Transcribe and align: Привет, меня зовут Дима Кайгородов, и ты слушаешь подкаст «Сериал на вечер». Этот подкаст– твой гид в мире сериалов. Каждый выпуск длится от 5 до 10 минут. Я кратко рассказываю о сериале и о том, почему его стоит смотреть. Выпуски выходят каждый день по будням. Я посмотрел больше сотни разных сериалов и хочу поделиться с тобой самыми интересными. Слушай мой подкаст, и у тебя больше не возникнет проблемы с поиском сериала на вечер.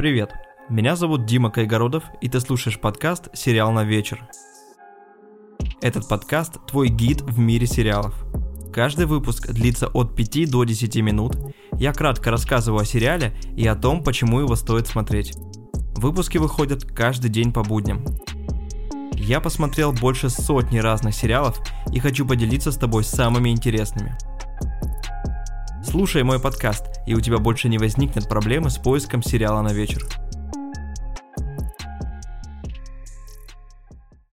Привет, 0.00 0.32
меня 0.70 0.96
зовут 0.96 1.26
Дима 1.26 1.50
Кайгородов, 1.50 2.04
и 2.22 2.28
ты 2.30 2.40
слушаешь 2.40 2.80
подкаст 2.80 3.28
«Сериал 3.34 3.70
на 3.70 3.84
вечер». 3.84 4.26
Этот 5.82 6.08
подкаст– 6.08 6.56
твой 6.66 6.88
гид 6.88 7.20
в 7.20 7.38
мире 7.38 7.66
сериалов. 7.66 8.14
Каждый 8.72 9.04
выпуск 9.04 9.48
длится 9.48 9.88
от 9.88 10.16
5 10.16 10.50
до 10.50 10.64
10 10.64 10.96
минут. 11.02 11.36
Я 11.74 11.92
кратко 11.92 12.30
рассказываю 12.30 12.80
о 12.80 12.86
сериале 12.86 13.34
и 13.54 13.66
о 13.66 13.74
том, 13.74 14.02
почему 14.02 14.40
его 14.40 14.56
стоит 14.56 14.86
смотреть. 14.86 15.34
Выпуски 15.96 16.38
выходят 16.38 16.82
каждый 16.82 17.28
день 17.28 17.52
по 17.52 17.62
будням. 17.62 18.02
Я 19.12 19.42
посмотрел 19.42 19.92
больше 19.92 20.30
сотни 20.30 20.78
разных 20.78 21.14
сериалов 21.14 21.60
и 21.92 22.00
хочу 22.00 22.26
поделиться 22.26 22.72
с 22.72 22.78
тобой 22.78 23.04
самыми 23.04 23.50
интересными. 23.50 24.16
Слушай 25.90 26.22
мой 26.22 26.38
подкаст, 26.38 26.84
и 27.04 27.14
у 27.14 27.20
тебя 27.20 27.38
больше 27.38 27.68
не 27.68 27.76
возникнет 27.76 28.28
проблемы 28.28 28.70
с 28.70 28.78
поиском 28.78 29.24
сериала 29.24 29.60
на 29.60 29.72
вечер. 29.72 30.06